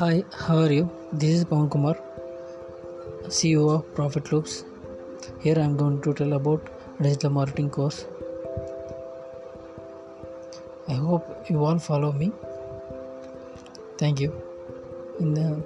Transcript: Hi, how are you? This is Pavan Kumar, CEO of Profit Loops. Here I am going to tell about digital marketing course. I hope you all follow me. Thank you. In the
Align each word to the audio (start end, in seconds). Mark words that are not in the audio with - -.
Hi, 0.00 0.24
how 0.32 0.56
are 0.56 0.72
you? 0.72 0.84
This 1.12 1.32
is 1.38 1.44
Pavan 1.44 1.70
Kumar, 1.72 1.94
CEO 3.38 3.64
of 3.72 3.80
Profit 3.94 4.32
Loops. 4.32 4.64
Here 5.40 5.56
I 5.58 5.64
am 5.64 5.76
going 5.76 6.00
to 6.06 6.14
tell 6.14 6.32
about 6.32 6.70
digital 7.02 7.28
marketing 7.28 7.68
course. 7.68 8.06
I 10.88 10.94
hope 10.94 11.50
you 11.50 11.62
all 11.62 11.78
follow 11.78 12.12
me. 12.12 12.32
Thank 13.98 14.20
you. 14.20 14.32
In 15.18 15.34
the 15.34 15.62